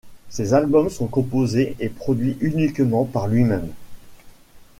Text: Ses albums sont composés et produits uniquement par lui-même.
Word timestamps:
Ses 0.29 0.55
albums 0.55 0.89
sont 0.89 1.05
composés 1.05 1.75
et 1.79 1.87
produits 1.89 2.35
uniquement 2.39 3.05
par 3.05 3.27
lui-même. 3.27 3.71